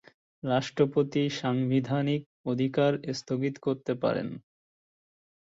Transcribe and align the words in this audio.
রাষ্ট্রপতি 0.43 1.23
সাংবিধানিক 1.39 2.21
অধিকার 2.45 2.91
স্থগিত 3.13 3.55
করতে 3.65 3.93
পারেন। 4.03 4.27